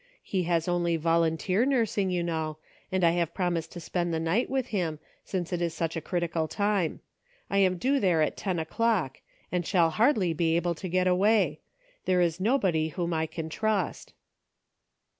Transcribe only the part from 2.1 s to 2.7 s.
know,